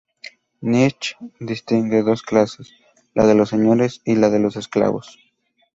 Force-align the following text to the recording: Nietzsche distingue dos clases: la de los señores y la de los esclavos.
Nietzsche 0.61 1.15
distingue 1.39 2.01
dos 2.01 2.23
clases: 2.23 2.73
la 3.13 3.27
de 3.27 3.35
los 3.35 3.49
señores 3.49 4.01
y 4.03 4.15
la 4.15 4.31
de 4.31 4.39
los 4.39 4.55
esclavos. 4.55 5.19